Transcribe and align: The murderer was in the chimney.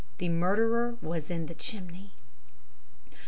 The 0.17 0.29
murderer 0.29 0.97
was 0.99 1.29
in 1.29 1.45
the 1.45 1.53
chimney. 1.53 2.13